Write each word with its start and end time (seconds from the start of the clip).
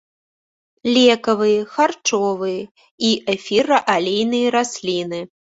Лекавыя, 0.95 1.59
харчовыя 1.73 2.63
і 3.11 3.13
эфіраалейныя 3.35 4.47
расліны. 4.59 5.21